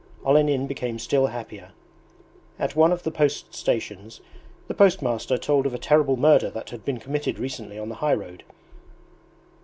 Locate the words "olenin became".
0.25-0.97